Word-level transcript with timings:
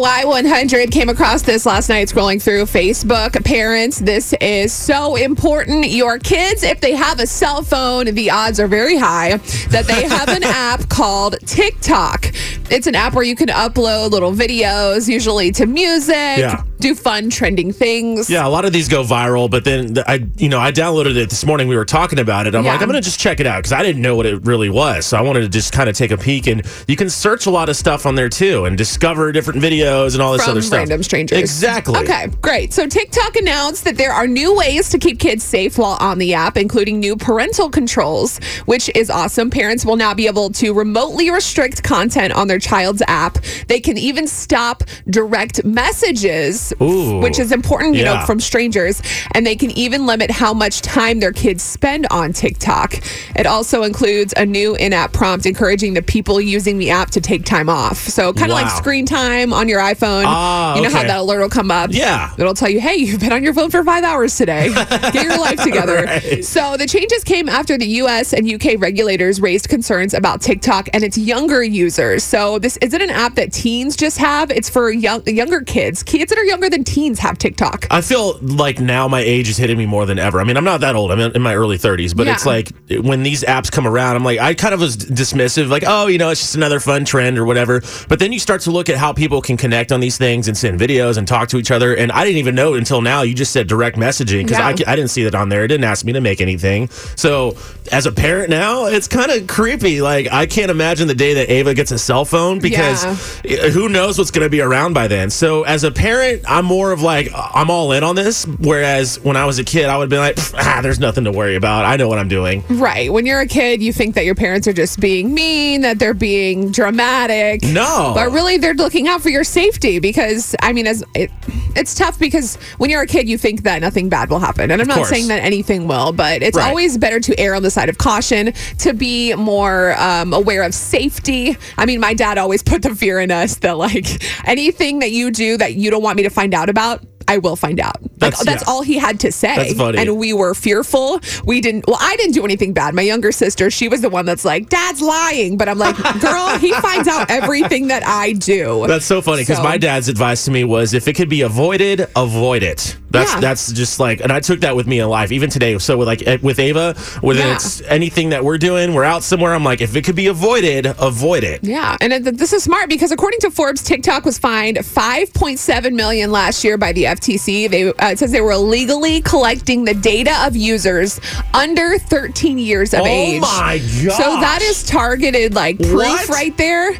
Y100 0.00 0.92
came 0.92 1.08
across 1.08 1.42
this 1.42 1.66
last 1.66 1.88
night 1.88 2.06
scrolling 2.06 2.40
through 2.40 2.62
Facebook. 2.66 3.44
Parents, 3.44 3.98
this 3.98 4.32
is 4.40 4.72
so 4.72 5.16
important. 5.16 5.88
Your 5.88 6.20
kids, 6.20 6.62
if 6.62 6.80
they 6.80 6.92
have 6.94 7.18
a 7.18 7.26
cell 7.26 7.64
phone, 7.64 8.04
the 8.14 8.30
odds 8.30 8.60
are 8.60 8.68
very 8.68 8.96
high 8.96 9.38
that 9.70 9.88
they 9.88 10.04
have 10.04 10.28
an 10.28 10.42
app 10.44 10.88
called 10.88 11.34
TikTok. 11.46 12.26
It's 12.70 12.86
an 12.86 12.94
app 12.94 13.14
where 13.14 13.24
you 13.24 13.34
can 13.34 13.48
upload 13.48 14.12
little 14.12 14.30
videos, 14.30 15.08
usually 15.08 15.50
to 15.50 15.66
music, 15.66 16.14
Yeah. 16.14 16.62
Do 16.80 16.94
fun, 16.94 17.30
trending 17.30 17.72
things. 17.72 18.30
Yeah, 18.30 18.46
a 18.46 18.48
lot 18.48 18.64
of 18.64 18.72
these 18.72 18.88
go 18.88 19.02
viral, 19.02 19.50
but 19.50 19.64
then 19.64 19.94
the- 19.94 20.10
I, 20.10 20.24
you 20.36 20.48
know, 20.48 20.58
I 20.60 20.70
downloaded 20.72 21.16
it 21.16 21.28
this 21.30 21.44
morning. 21.44 21.68
We 21.68 21.76
were 21.76 21.84
talking 21.84 22.18
about 22.18 22.46
it. 22.46 22.54
I'm 22.54 22.64
Yeah. 22.64 22.72
like, 22.72 22.82
I'm 22.82 22.88
gonna 22.88 23.00
just 23.00 23.18
check 23.20 23.40
it 23.40 23.46
out 23.46 23.58
because 23.58 23.72
I 23.72 23.82
didn't 23.82 24.02
know 24.02 24.14
what 24.16 24.26
it 24.26 24.44
really 24.44 24.68
was. 24.68 25.06
So 25.06 25.16
I 25.16 25.20
wanted 25.22 25.40
to 25.40 25.48
just 25.48 25.72
kind 25.72 25.88
of 25.88 25.96
take 25.96 26.10
a 26.10 26.16
peek, 26.16 26.46
and 26.46 26.62
you 26.86 26.96
can 26.96 27.10
search 27.10 27.46
a 27.46 27.50
lot 27.50 27.68
of 27.68 27.76
stuff 27.76 28.06
on 28.06 28.14
there 28.14 28.28
too, 28.28 28.64
and 28.64 28.76
discover 28.78 29.32
different 29.32 29.60
videos 29.62 30.12
and 30.14 30.22
all 30.22 30.32
this 30.32 30.42
from 30.42 30.52
other 30.52 30.62
stuff. 30.62 30.78
random 30.78 31.02
strangers. 31.02 31.38
Exactly. 31.38 31.98
Okay, 32.00 32.28
great. 32.40 32.72
So 32.72 32.86
TikTok 32.86 33.36
announced 33.36 33.84
that 33.84 33.96
there 33.96 34.12
are 34.12 34.26
new 34.26 34.54
ways 34.56 34.88
to 34.90 34.98
keep 34.98 35.18
kids 35.18 35.42
safe 35.44 35.78
while 35.78 35.96
on 36.00 36.18
the 36.18 36.34
app, 36.34 36.56
including 36.56 37.00
new 37.00 37.16
parental 37.16 37.68
controls, 37.70 38.38
which 38.66 38.90
is 38.94 39.10
awesome. 39.10 39.50
Parents 39.50 39.84
will 39.84 39.96
now 39.96 40.14
be 40.14 40.26
able 40.26 40.50
to 40.50 40.72
remotely 40.72 41.30
restrict 41.30 41.82
content 41.82 42.32
on 42.32 42.46
their 42.48 42.58
child's 42.58 43.02
app. 43.08 43.38
They 43.66 43.80
can 43.80 43.98
even 43.98 44.26
stop 44.26 44.84
direct 45.10 45.64
messages, 45.64 46.67
Ooh. 46.80 47.20
which 47.20 47.38
is 47.38 47.52
important, 47.52 47.94
you 47.94 48.04
know, 48.04 48.22
from 48.26 48.40
strangers, 48.40 49.02
and 49.32 49.46
they 49.46 49.56
can 49.56 49.70
even 49.72 50.06
limit 50.06 50.30
how 50.30 50.52
much 50.54 50.82
time 50.82 51.20
their 51.20 51.32
kids 51.32 51.62
spend 51.62 52.06
on 52.10 52.32
TikTok. 52.32 52.94
It 53.36 53.46
also 53.46 53.82
includes 53.82 54.34
a 54.36 54.44
new 54.44 54.74
in-app 54.76 55.12
prompt 55.12 55.46
encouraging 55.46 55.94
the 55.94 56.02
people 56.02 56.40
using 56.40 56.78
the 56.78 56.90
app 56.90 57.10
to 57.10 57.20
take 57.20 57.44
time 57.44 57.68
off. 57.68 57.96
So 57.98 58.32
kind 58.32 58.50
of 58.50 58.56
like 58.56 58.70
screen 58.70 59.06
time 59.06 59.52
on 59.52 59.68
your 59.68 59.80
iPhone. 59.80 60.24
Ah, 60.26 60.76
you 60.76 60.82
know 60.82 60.90
how 60.90 61.02
that 61.02 61.18
alert 61.18 61.40
will 61.40 61.48
come 61.48 61.70
up? 61.70 61.90
Yeah. 61.92 62.32
It'll 62.38 62.54
tell 62.54 62.68
you, 62.68 62.80
hey, 62.80 62.96
you've 62.96 63.20
been 63.20 63.32
on 63.32 63.42
your 63.42 63.54
phone 63.54 63.70
for 63.70 63.84
five 63.84 64.04
hours 64.04 64.36
today. 64.36 64.68
Get 64.72 65.14
your 65.14 65.38
life 65.38 65.62
together. 65.62 66.02
Right. 66.04 66.44
So 66.44 66.76
the 66.76 66.86
changes 66.86 67.24
came 67.24 67.48
after 67.48 67.78
the 67.78 67.86
US 68.02 68.32
and 68.32 68.50
UK 68.50 68.78
regulators 68.78 69.40
raised 69.40 69.68
concerns 69.68 70.14
about 70.14 70.40
TikTok 70.40 70.88
and 70.92 71.04
its 71.04 71.16
younger 71.16 71.62
users. 71.62 72.24
So 72.24 72.58
this 72.58 72.76
isn't 72.78 73.00
an 73.00 73.10
app 73.10 73.34
that 73.36 73.52
teens 73.52 73.96
just 73.96 74.18
have. 74.18 74.50
It's 74.50 74.68
for 74.68 74.90
young 74.90 75.22
younger 75.26 75.60
kids. 75.60 76.02
Kids 76.02 76.30
that 76.30 76.38
are 76.38 76.44
younger 76.44 76.57
than 76.68 76.84
teens 76.84 77.18
have 77.20 77.38
TikTok. 77.38 77.86
I 77.90 78.00
feel 78.00 78.38
like 78.40 78.80
now 78.80 79.06
my 79.08 79.20
age 79.20 79.48
is 79.48 79.56
hitting 79.56 79.78
me 79.78 79.86
more 79.86 80.06
than 80.06 80.18
ever. 80.18 80.40
I 80.40 80.44
mean, 80.44 80.56
I'm 80.56 80.64
not 80.64 80.80
that 80.80 80.94
old. 80.96 81.12
I'm 81.12 81.20
in 81.20 81.32
in 81.32 81.42
my 81.42 81.54
early 81.54 81.76
30s, 81.78 82.14
but 82.16 82.26
Yeah. 82.26 82.32
it's 82.34 82.46
like 82.46 82.70
when 83.02 83.22
these 83.22 83.44
apps 83.44 83.70
come 83.70 83.86
around, 83.86 84.16
I'm 84.16 84.24
like, 84.24 84.38
I 84.38 84.54
kind 84.54 84.72
of 84.74 84.80
was 84.80 84.96
dismissive, 84.96 85.68
like, 85.68 85.84
oh, 85.86 86.06
you 86.06 86.18
know, 86.18 86.30
it's 86.30 86.40
just 86.40 86.54
another 86.54 86.80
fun 86.80 87.04
trend 87.04 87.38
or 87.38 87.44
whatever. 87.44 87.82
But 88.08 88.18
then 88.18 88.32
you 88.32 88.38
start 88.38 88.62
to 88.62 88.70
look 88.70 88.88
at 88.88 88.96
how 88.96 89.12
people 89.12 89.40
can 89.42 89.56
connect 89.56 89.92
on 89.92 90.00
these 90.00 90.16
things 90.18 90.48
and 90.48 90.56
send 90.56 90.80
videos 90.80 91.16
and 91.18 91.28
talk 91.28 91.48
to 91.50 91.58
each 91.58 91.70
other. 91.70 91.94
And 91.94 92.10
I 92.12 92.24
didn't 92.24 92.38
even 92.38 92.54
know 92.54 92.74
until 92.74 93.02
now. 93.02 93.22
You 93.22 93.34
just 93.34 93.52
said 93.52 93.66
direct 93.66 93.96
messaging 93.96 94.44
because 94.44 94.58
Yeah. 94.58 94.66
I, 94.88 94.92
I 94.92 94.96
didn't 94.96 95.08
see 95.10 95.24
that 95.24 95.34
on 95.34 95.48
there. 95.50 95.64
It 95.64 95.68
didn't 95.68 95.84
ask 95.84 96.04
me 96.04 96.12
to 96.14 96.20
make 96.20 96.40
anything. 96.40 96.88
So 97.16 97.56
as 97.92 98.06
a 98.06 98.12
parent 98.12 98.50
now, 98.50 98.86
it's 98.86 99.06
kind 99.08 99.30
of 99.30 99.46
creepy. 99.46 100.00
Like, 100.00 100.32
I 100.32 100.46
can't 100.46 100.70
imagine 100.70 101.08
the 101.08 101.14
day 101.14 101.34
that 101.34 101.50
Ava 101.50 101.74
gets 101.74 101.90
a 101.92 101.98
cell 101.98 102.24
phone 102.24 102.58
because 102.58 103.04
Yeah. 103.44 103.68
who 103.68 103.88
knows 103.88 104.16
what's 104.18 104.30
going 104.30 104.44
to 104.46 104.50
be 104.50 104.60
around 104.60 104.94
by 104.94 105.08
then. 105.08 105.30
So 105.30 105.62
as 105.64 105.84
a 105.84 105.90
parent, 105.90 106.47
I'm 106.48 106.64
more 106.64 106.92
of 106.92 107.02
like 107.02 107.28
I'm 107.34 107.70
all 107.70 107.92
in 107.92 108.02
on 108.02 108.16
this. 108.16 108.46
Whereas 108.46 109.20
when 109.20 109.36
I 109.36 109.44
was 109.44 109.58
a 109.58 109.64
kid, 109.64 109.86
I 109.86 109.96
would 109.98 110.08
be 110.10 110.18
like, 110.18 110.36
ah, 110.54 110.80
there's 110.82 110.98
nothing 110.98 111.24
to 111.24 111.32
worry 111.32 111.56
about. 111.56 111.84
I 111.84 111.96
know 111.96 112.08
what 112.08 112.18
I'm 112.18 112.28
doing. 112.28 112.64
Right. 112.70 113.12
When 113.12 113.26
you're 113.26 113.40
a 113.40 113.46
kid, 113.46 113.82
you 113.82 113.92
think 113.92 114.14
that 114.14 114.24
your 114.24 114.34
parents 114.34 114.66
are 114.66 114.72
just 114.72 115.00
being 115.00 115.34
mean, 115.34 115.82
that 115.82 115.98
they're 115.98 116.14
being 116.14 116.70
dramatic. 116.70 117.62
No. 117.62 118.12
But 118.14 118.32
really, 118.32 118.56
they're 118.58 118.74
looking 118.74 119.08
out 119.08 119.20
for 119.22 119.28
your 119.28 119.44
safety 119.44 119.98
because, 119.98 120.56
I 120.62 120.72
mean, 120.72 120.86
as 120.86 121.04
it, 121.14 121.30
it's 121.76 121.94
tough 121.94 122.18
because 122.18 122.56
when 122.78 122.90
you're 122.90 123.02
a 123.02 123.06
kid, 123.06 123.28
you 123.28 123.38
think 123.38 123.62
that 123.62 123.80
nothing 123.82 124.08
bad 124.08 124.30
will 124.30 124.38
happen. 124.40 124.70
And 124.70 124.80
I'm 124.80 124.88
not 124.88 124.96
course. 124.98 125.08
saying 125.10 125.28
that 125.28 125.42
anything 125.42 125.86
will, 125.86 126.12
but 126.12 126.42
it's 126.42 126.56
Right. 126.56 126.68
always 126.68 126.98
better 126.98 127.20
to 127.20 127.38
err 127.38 127.54
on 127.54 127.62
the 127.62 127.70
side 127.70 127.88
of 127.88 127.98
caution, 127.98 128.52
to 128.78 128.92
be 128.94 129.34
more 129.34 129.94
um, 129.98 130.32
aware 130.32 130.62
of 130.62 130.74
safety. 130.74 131.56
I 131.76 131.86
mean, 131.86 132.00
my 132.00 132.14
dad 132.14 132.38
always 132.38 132.62
put 132.62 132.82
the 132.82 132.94
fear 132.94 133.20
in 133.20 133.30
us 133.30 133.56
that, 133.56 133.76
like, 133.78 134.06
anything 134.48 134.98
that 135.00 135.10
you 135.12 135.30
do 135.30 135.56
that 135.58 135.74
you 135.74 135.90
don't 135.90 136.02
want 136.02 136.16
me 136.16 136.22
to 136.24 136.30
find 136.38 136.54
out 136.54 136.70
about, 136.70 137.02
I 137.26 137.38
will 137.38 137.56
find 137.56 137.80
out. 137.80 137.96
Like, 138.20 138.32
That's- 138.32 138.44
that's 138.44 138.62
yeah. 138.66 138.72
all 138.72 138.82
he 138.82 138.98
had 138.98 139.20
to 139.20 139.32
say. 139.32 139.54
That's 139.56 139.74
funny. 139.74 139.98
And 139.98 140.16
we 140.18 140.32
were 140.32 140.54
fearful. 140.54 141.20
We 141.44 141.60
didn't, 141.60 141.86
well, 141.86 141.98
I 142.00 142.16
didn't 142.16 142.34
do 142.34 142.44
anything 142.44 142.72
bad. 142.72 142.94
My 142.94 143.02
younger 143.02 143.32
sister, 143.32 143.70
she 143.70 143.88
was 143.88 144.00
the 144.00 144.08
one 144.10 144.26
that's 144.26 144.44
like, 144.44 144.68
Dad's 144.68 145.00
lying. 145.00 145.56
But 145.56 145.68
I'm 145.68 145.78
like, 145.78 145.96
girl, 146.20 146.58
he 146.58 146.72
finds 146.74 147.06
out 147.08 147.30
everything 147.30 147.88
that 147.88 148.04
I 148.06 148.32
do. 148.32 148.84
That's 148.86 149.04
so 149.06 149.22
funny 149.22 149.42
because 149.42 149.58
So- 149.58 149.62
my 149.62 149.78
dad's 149.78 150.08
advice 150.08 150.44
to 150.46 150.50
me 150.50 150.64
was 150.64 150.94
if 150.94 151.06
it 151.08 151.14
could 151.14 151.28
be 151.28 151.42
avoided, 151.42 152.08
avoid 152.16 152.62
it. 152.62 152.96
That's 153.10 153.32
Yeah. 153.34 153.40
that's 153.40 153.72
just 153.72 153.98
like, 154.00 154.20
and 154.20 154.30
I 154.30 154.40
took 154.40 154.60
that 154.60 154.76
with 154.76 154.86
me 154.86 155.00
in 155.00 155.08
life, 155.08 155.32
even 155.32 155.48
today. 155.48 155.78
So 155.78 155.96
with 155.96 156.06
like 156.08 156.26
eh, 156.26 156.36
with 156.42 156.58
Ava, 156.58 156.94
whether 157.22 157.40
Yeah. 157.40 157.54
it's 157.54 157.80
anything 157.82 158.28
that 158.30 158.44
we're 158.44 158.58
doing, 158.58 158.92
we're 158.92 159.04
out 159.04 159.22
somewhere. 159.22 159.54
I'm 159.54 159.64
like, 159.64 159.80
if 159.80 159.96
it 159.96 160.04
could 160.04 160.14
be 160.16 160.26
avoided, 160.26 160.84
avoid 160.98 161.42
it. 161.42 161.64
Yeah, 161.64 161.96
and 162.02 162.12
it, 162.12 162.36
this 162.36 162.52
is 162.52 162.62
smart 162.64 162.90
because 162.90 163.10
according 163.10 163.40
to 163.40 163.50
Forbes, 163.50 163.82
TikTok 163.82 164.26
was 164.26 164.36
fined 164.36 164.76
5.7 164.76 165.94
million 165.94 166.30
last 166.30 166.62
year 166.64 166.76
by 166.76 166.92
the 166.92 167.04
FTC. 167.04 167.70
They 167.70 167.92
uh, 167.94 168.07
Uh, 168.08 168.12
it 168.12 168.18
says 168.18 168.32
they 168.32 168.40
were 168.40 168.52
illegally 168.52 169.20
collecting 169.20 169.84
the 169.84 169.92
data 169.92 170.34
of 170.46 170.56
users 170.56 171.20
under 171.52 171.98
13 171.98 172.56
years 172.58 172.94
of 172.94 173.00
Oh 173.00 173.06
age. 173.06 173.42
Oh 173.44 173.60
my 173.60 173.78
god! 173.78 174.12
So 174.12 174.40
that 174.40 174.60
is 174.62 174.82
targeted 174.82 175.54
like 175.54 175.76
proof 175.76 175.92
What? 175.92 176.28
right 176.30 176.56
there. 176.56 176.92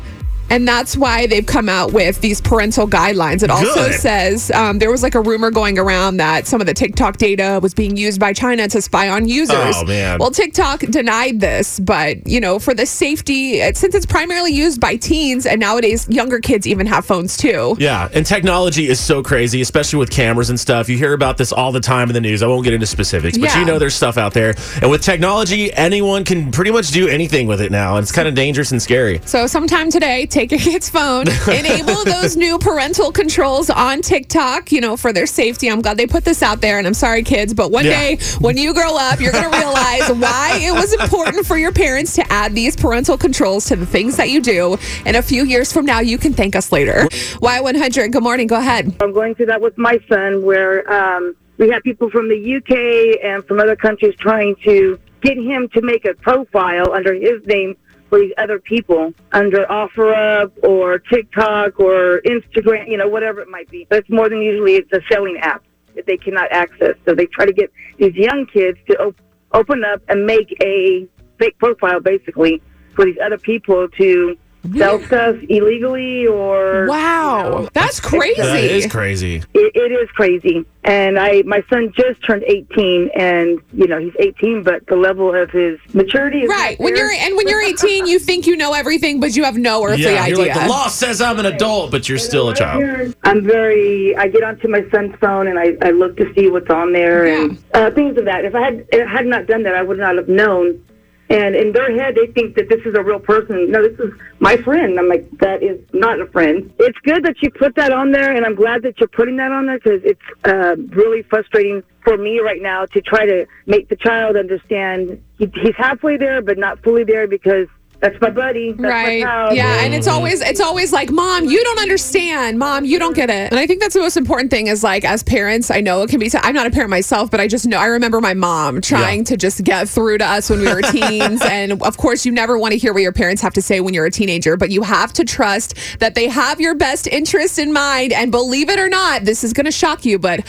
And 0.51 0.67
that's 0.67 0.97
why 0.97 1.27
they've 1.27 1.45
come 1.47 1.69
out 1.69 1.93
with 1.93 2.21
these 2.21 2.41
parental 2.41 2.87
guidelines. 2.89 3.43
It 3.43 3.51
also 3.51 3.75
Good. 3.75 3.95
says 4.01 4.51
um, 4.53 4.79
there 4.79 4.91
was 4.91 5.03
like 5.03 5.15
a 5.15 5.21
rumor 5.21 5.51
going 5.51 5.79
around 5.79 6.17
that 6.19 6.47
some 6.47 6.61
of 6.61 6.67
the 6.67 6.75
TikTok 6.75 7.17
data 7.19 7.59
was 7.63 7.75
being 7.75 7.97
used 7.97 8.19
by 8.21 8.33
China 8.33 8.67
to 8.69 8.81
spy 8.81 9.09
on 9.09 9.29
users. 9.29 9.75
Oh, 9.77 9.85
man. 9.85 10.19
Well, 10.19 10.31
TikTok 10.31 10.81
denied 10.81 11.41
this, 11.41 11.79
but 11.81 12.27
you 12.27 12.41
know, 12.41 12.59
for 12.59 12.75
the 12.75 12.87
safety, 12.87 13.61
since 13.75 13.95
it's 13.95 14.07
primarily 14.07 14.53
used 14.53 14.81
by 14.81 14.97
teens 14.97 15.47
and 15.47 15.61
nowadays 15.61 16.07
younger 16.09 16.41
kids 16.41 16.67
even 16.67 16.87
have 16.87 17.05
phones 17.05 17.37
too. 17.37 17.77
Yeah, 17.79 18.09
and 18.15 18.25
technology 18.25 18.89
is 18.89 18.99
so 19.01 19.23
crazy, 19.23 19.61
especially 19.61 19.99
with 19.99 20.11
cameras 20.11 20.51
and 20.51 20.59
stuff. 20.59 20.89
You 20.89 20.97
hear 20.97 21.13
about 21.13 21.37
this 21.39 21.53
all 21.53 21.73
the 21.73 21.81
time 21.81 22.09
in 22.09 22.15
the 22.15 22.21
news. 22.21 22.43
I 22.43 22.47
won't 22.47 22.65
get 22.65 22.73
into 22.75 22.87
specifics, 22.87 23.37
but 23.39 23.51
Yeah. 23.51 23.61
you 23.61 23.67
know 23.67 23.79
there's 23.79 23.95
stuff 23.95 24.17
out 24.17 24.33
there. 24.35 24.55
And 24.81 24.91
with 24.91 25.03
technology, 25.03 25.73
anyone 25.75 26.25
can 26.25 26.51
pretty 26.51 26.71
much 26.71 26.91
do 26.91 27.09
anything 27.09 27.47
with 27.47 27.61
it 27.61 27.71
now. 27.71 27.97
And 27.97 28.03
it's 28.03 28.13
kind 28.13 28.27
of 28.29 28.35
dangerous 28.35 28.73
and 28.73 28.81
scary. 28.83 29.21
So 29.25 29.47
sometime 29.47 29.91
today, 29.91 30.27
take 30.39 30.53
your 30.53 30.61
kid's 30.61 30.89
phone, 30.89 31.27
enable 31.49 32.05
those 32.05 32.37
new 32.37 32.61
parental 32.61 33.11
controls 33.11 33.71
on 33.71 34.01
TikTok, 34.01 34.71
you 34.71 34.81
know, 34.81 34.97
for 34.97 35.13
their 35.13 35.27
safety. 35.27 35.69
I'm 35.69 35.83
glad 35.83 35.97
they 35.97 36.07
put 36.07 36.25
this 36.25 36.45
out 36.45 36.61
there, 36.61 36.79
and 36.79 36.87
I'm 36.87 36.95
sorry, 36.95 37.25
kids, 37.25 37.53
but 37.53 37.73
one 37.73 37.85
Yeah. 37.85 37.91
day 37.91 38.19
when 38.39 38.57
you 38.57 38.73
grow 38.73 38.97
up, 38.97 39.21
you're 39.21 39.33
going 39.33 39.51
to 39.51 39.59
realize 39.59 40.09
why 40.11 40.61
it 40.63 40.73
was 40.73 40.93
important 40.93 41.45
for 41.45 41.59
your 41.59 41.73
parents 41.73 42.15
to 42.15 42.33
add 42.33 42.55
these 42.55 42.77
parental 42.77 43.19
controls 43.19 43.65
to 43.67 43.75
the 43.75 43.85
things 43.87 44.17
that 44.17 44.31
you 44.31 44.41
do. 44.41 44.77
And 45.05 45.17
a 45.17 45.23
few 45.23 45.45
years 45.45 45.73
from 45.73 45.85
now, 45.85 45.99
you 45.99 46.19
can 46.19 46.33
thank 46.33 46.55
us 46.55 46.71
later. 46.71 47.09
Y100, 47.43 48.13
good 48.13 48.23
morning. 48.23 48.47
Go 48.47 48.59
ahead. 48.59 48.95
I'm 49.01 49.13
going 49.13 49.35
through 49.35 49.47
that 49.47 49.61
with 49.61 49.77
my 49.77 49.99
son, 50.09 50.45
where 50.45 50.89
um, 50.93 51.35
we 51.57 51.69
have 51.71 51.83
people 51.83 52.11
from 52.11 52.29
the 52.29 52.57
UK 52.59 53.25
and 53.25 53.45
from 53.45 53.59
other 53.59 53.75
countries 53.75 54.15
trying 54.21 54.55
to 54.63 55.01
get 55.21 55.37
him 55.37 55.69
to 55.71 55.83
make 55.83 56.05
a 56.05 56.15
profile 56.15 56.93
under 56.93 57.13
his 57.13 57.45
name 57.47 57.77
for 58.09 58.19
these 58.19 58.33
other 58.39 58.59
people 58.59 59.13
under 59.33 59.65
OfferUp 59.67 60.53
or 60.63 60.99
TikTok 60.99 61.79
or 61.79 62.21
Instagram, 62.27 62.89
you 62.89 62.97
know, 62.97 63.09
whatever 63.09 63.41
it 63.41 63.49
might 63.49 63.69
be. 63.71 63.87
But 63.89 64.01
it's 64.01 64.11
more 64.11 64.29
than 64.29 64.41
usually 64.43 64.75
it's 64.75 64.93
a 64.93 65.01
selling 65.11 65.37
app 65.39 65.63
that 65.95 66.07
they 66.07 66.17
cannot 66.17 66.51
access. 66.53 66.95
So 67.07 67.15
they 67.15 67.27
try 67.27 67.45
to 67.47 67.53
get 67.53 67.73
these 67.99 68.15
young 68.15 68.47
kids 68.47 68.79
to 68.89 68.99
op- 68.99 69.21
open 69.53 69.85
up 69.85 70.03
and 70.09 70.25
make 70.25 70.57
a 70.63 71.07
fake 71.39 71.59
profile, 71.59 72.01
basically, 72.01 72.63
for 72.95 73.05
these 73.05 73.19
other 73.25 73.39
people 73.39 73.89
to 73.89 74.37
sell 74.77 75.01
stuff 75.01 75.37
illegally 75.49 76.27
or 76.27 76.87
Wow, 76.87 77.69
that's 77.73 78.01
crazy. 78.01 78.41
That 78.41 78.65
is 78.65 78.87
crazy. 78.87 79.37
it, 79.55 79.73
it 79.75 79.93
is 79.93 80.11
crazy. 80.11 80.65
And 80.85 81.19
I, 81.19 81.43
my 81.43 81.63
son 81.69 81.93
just 81.95 82.25
turned 82.25 82.45
18, 82.45 83.11
and 83.15 83.61
you 83.75 83.87
know 83.87 83.99
he's 83.99 84.15
18, 84.19 84.63
but 84.63 84.87
the 84.87 84.97
level 84.97 85.35
of 85.35 85.51
his 85.51 85.79
maturity 85.93 86.41
is 86.43 86.49
Right. 86.49 86.79
When 86.81 86.97
you're 86.97 87.11
and 87.11 87.37
when 87.37 87.47
you're 87.47 87.61
18, 87.61 88.07
you 88.07 88.19
think 88.19 88.47
you 88.47 88.57
know 88.57 88.73
everything, 88.73 89.21
but 89.21 89.37
you 89.37 89.45
have 89.45 89.59
no 89.59 89.85
earthly 89.85 90.05
yeah, 90.05 90.23
idea. 90.23 90.37
you're 90.37 90.47
like, 90.47 90.55
the 90.55 90.69
law 90.69 90.89
says 90.89 91.21
I'm 91.21 91.39
an 91.39 91.47
adult, 91.47 91.91
but 91.91 92.09
you're 92.09 92.19
still 92.19 92.49
a 92.49 92.55
child. 92.55 93.15
I'm 93.25 93.45
very. 93.45 94.17
I 94.17 94.29
get 94.29 94.43
onto 94.43 94.69
my 94.69 94.89
son's 94.91 95.15
phone 95.17 95.49
and 95.49 95.59
I, 95.59 95.77
I 95.83 95.91
look 95.91 96.17
to 96.17 96.33
see 96.35 96.49
what's 96.49 96.71
on 96.71 96.93
there 96.93 97.27
and 97.27 97.63
uh, 97.75 97.91
things 97.91 98.17
of 98.17 98.25
that. 98.25 98.45
If 98.45 98.55
I 98.55 98.63
had 98.63 98.87
if 98.93 99.07
I 99.07 99.11
had 99.11 99.27
not 99.27 99.47
done 99.47 99.63
that, 99.65 99.75
I 99.75 99.83
would 99.83 99.99
not 99.99 100.17
have 100.17 100.29
known. 100.29 100.83
And 101.31 101.55
in 101.55 101.73
their 101.73 101.95
head, 101.95 102.15
they 102.15 102.33
think 102.33 102.57
that 102.57 102.71
this 102.71 102.81
is 102.87 102.95
a 102.95 103.03
real 103.03 103.19
person. 103.19 103.71
No, 103.71 103.87
this 103.87 103.99
is 103.99 104.13
my 104.39 104.57
friend. 104.57 104.99
I'm 104.99 105.09
like, 105.09 105.29
that 105.41 105.63
is 105.63 105.79
not 105.93 106.21
a 106.21 106.27
friend. 106.27 106.73
It's 106.79 106.99
good 107.01 107.25
that 107.25 107.43
you 107.43 107.51
put 107.51 107.75
that 107.75 107.93
on 107.93 108.13
there, 108.13 108.35
and 108.35 108.47
I'm 108.47 108.55
glad 108.55 108.83
that 108.83 108.99
you're 108.99 109.09
putting 109.09 109.37
that 109.37 109.53
on 109.53 109.67
there 109.67 109.79
because 109.79 110.01
it's 110.05 110.21
uh, 110.45 110.77
really 110.97 111.23
frustrating 111.23 111.83
for 112.03 112.17
me 112.17 112.41
right 112.41 112.63
now 112.63 112.87
to 112.87 113.01
try 113.03 113.27
to 113.27 113.47
make 113.67 113.91
the 113.91 113.97
child 113.97 114.37
understand 114.37 115.23
he, 115.39 115.51
he's 115.63 115.77
halfway 115.77 116.17
there, 116.17 116.41
but 116.41 116.57
not 116.57 116.83
fully 116.83 117.05
there 117.05 117.29
because 117.29 117.69
That's 118.01 118.15
my 118.21 118.31
buddy. 118.31 118.71
That's 118.73 118.83
right. 118.83 119.25
My 119.25 119.29
pal. 119.29 119.55
Yeah, 119.57 119.81
and 119.83 119.93
it's 119.93 120.07
always 120.07 120.41
it's 120.41 120.61
always 120.61 120.93
like, 120.93 121.11
"Mom, 121.11 121.47
you 121.47 121.63
don't 121.65 121.81
understand. 121.81 122.57
Mom, 122.57 122.85
you 122.85 122.97
don't 123.01 123.15
get 123.17 123.29
it." 123.29 123.51
And 123.51 123.59
I 123.59 123.67
think 123.67 123.81
that's 123.81 123.95
the 123.95 124.01
most 124.01 124.17
important 124.17 124.53
thing 124.53 124.69
is 124.69 124.85
like 124.85 125.05
as 125.05 125.25
parents, 125.25 125.69
I 125.69 125.81
know 125.81 126.03
it 126.03 126.11
can 126.11 126.21
be 126.21 126.31
I'm 126.41 126.55
not 126.55 126.69
a 126.69 126.71
parent 126.71 126.91
myself, 126.91 127.29
but 127.29 127.41
I 127.41 127.49
just 127.49 127.67
know 127.67 127.77
I 127.77 127.87
remember 127.87 128.21
my 128.21 128.35
mom 128.35 128.81
trying 128.81 129.19
Yeah. 129.21 129.25
to 129.25 129.37
just 129.37 129.65
get 129.65 129.89
through 129.89 130.19
to 130.19 130.25
us 130.25 130.49
when 130.49 130.61
we 130.61 130.73
were 130.73 130.83
teens 130.83 131.43
and 131.51 131.83
of 131.83 131.97
course 131.97 132.25
you 132.25 132.31
never 132.31 132.57
want 132.57 132.71
to 132.73 132.79
hear 132.79 132.93
what 132.93 133.03
your 133.03 133.13
parents 133.13 133.43
have 133.43 133.55
to 133.55 133.63
say 133.63 133.81
when 133.81 133.95
you're 133.95 134.07
a 134.07 134.11
teenager, 134.13 134.57
but 134.57 134.71
you 134.71 134.83
have 134.83 135.13
to 135.15 135.25
trust 135.25 135.75
that 135.99 136.15
they 136.15 136.29
have 136.29 136.61
your 136.61 136.77
best 136.77 137.09
interest 137.09 137.59
in 137.59 137.73
mind 137.73 138.13
and 138.13 138.31
believe 138.31 138.69
it 138.69 138.79
or 138.79 138.89
not, 138.89 139.25
this 139.25 139.43
is 139.43 139.53
going 139.53 139.67
to 139.67 139.73
shock 139.73 140.05
you, 140.05 140.21
but 140.21 140.41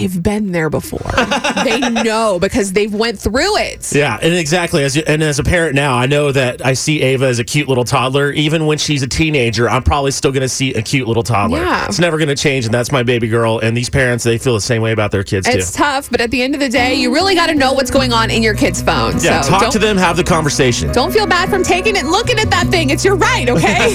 they've 0.00 0.22
been 0.22 0.52
there 0.52 0.70
before. 0.70 1.10
they 1.64 1.80
know 1.80 2.38
because 2.38 2.72
they've 2.72 2.92
went 2.92 3.18
through 3.18 3.56
it. 3.58 3.92
Yeah, 3.94 4.18
and 4.20 4.34
exactly. 4.34 4.84
As 4.84 4.96
you, 4.96 5.02
and 5.06 5.22
as 5.22 5.38
a 5.38 5.44
parent 5.44 5.74
now, 5.74 5.94
I 5.94 6.06
know 6.06 6.32
that 6.32 6.64
I 6.64 6.74
see 6.74 7.02
Ava 7.02 7.26
as 7.26 7.38
a 7.38 7.44
cute 7.44 7.68
little 7.68 7.84
toddler. 7.84 8.32
Even 8.32 8.66
when 8.66 8.78
she's 8.78 9.02
a 9.02 9.08
teenager, 9.08 9.68
I'm 9.68 9.82
probably 9.82 10.10
still 10.10 10.32
going 10.32 10.42
to 10.42 10.48
see 10.48 10.74
a 10.74 10.82
cute 10.82 11.08
little 11.08 11.22
toddler. 11.22 11.58
Yeah. 11.58 11.86
It's 11.86 11.98
never 11.98 12.16
going 12.18 12.28
to 12.28 12.36
change, 12.36 12.64
and 12.64 12.74
that's 12.74 12.92
my 12.92 13.02
baby 13.02 13.28
girl. 13.28 13.58
And 13.58 13.76
these 13.76 13.90
parents, 13.90 14.24
they 14.24 14.38
feel 14.38 14.54
the 14.54 14.60
same 14.60 14.82
way 14.82 14.92
about 14.92 15.10
their 15.10 15.24
kids 15.24 15.46
It's 15.48 15.72
too. 15.72 15.78
tough, 15.78 16.10
but 16.10 16.20
at 16.20 16.30
the 16.30 16.42
end 16.42 16.54
of 16.54 16.60
the 16.60 16.68
day, 16.68 16.94
you 16.94 17.12
really 17.12 17.34
got 17.34 17.48
to 17.48 17.54
know 17.54 17.72
what's 17.72 17.90
going 17.90 18.12
on 18.12 18.30
in 18.30 18.42
your 18.42 18.54
kid's 18.54 18.82
phone. 18.82 19.12
Yeah, 19.20 19.40
so 19.42 19.50
talk 19.50 19.72
to 19.72 19.78
them, 19.78 19.96
have 19.96 20.16
the 20.16 20.24
conversation. 20.24 20.92
Don't 20.92 21.12
feel 21.12 21.26
bad 21.26 21.48
from 21.48 21.62
taking 21.62 21.96
it 21.96 22.00
and 22.00 22.10
looking 22.10 22.38
at 22.38 22.50
that 22.50 22.68
thing. 22.68 22.90
It's 22.90 23.04
your 23.04 23.16
right, 23.16 23.48
okay? 23.48 23.76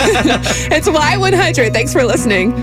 it's 0.71 0.87
Y100. 0.87 1.73
Thanks 1.73 1.93
for 1.93 2.03
listening. 2.03 2.53